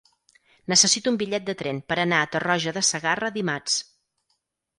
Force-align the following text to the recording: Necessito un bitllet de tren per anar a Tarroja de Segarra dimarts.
Necessito 0.71 1.11
un 1.15 1.19
bitllet 1.21 1.45
de 1.49 1.55
tren 1.59 1.81
per 1.93 1.99
anar 2.05 2.23
a 2.23 2.31
Tarroja 2.37 2.75
de 2.79 2.85
Segarra 2.89 3.31
dimarts. 3.37 3.79